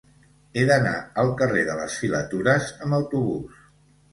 He 0.55 0.61
d'anar 0.69 0.93
al 1.23 1.29
carrer 1.41 1.65
de 1.67 1.75
les 1.81 1.99
Filatures 2.05 2.73
amb 2.87 2.99
autobús. 3.03 3.65